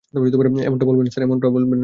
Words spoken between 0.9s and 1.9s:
না, স্যার।